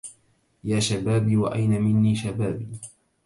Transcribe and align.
يا 0.63 0.79
شبابي 0.79 1.37
وأين 1.37 1.81
مني 1.81 2.15
شبابي 2.15 2.69